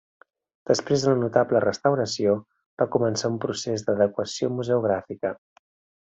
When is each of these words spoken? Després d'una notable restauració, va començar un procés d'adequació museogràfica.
Després 0.69 1.01
d'una 1.03 1.17
notable 1.23 1.59
restauració, 1.65 2.33
va 2.83 2.87
començar 2.95 3.31
un 3.33 3.37
procés 3.47 3.83
d'adequació 3.89 4.49
museogràfica. 4.59 5.33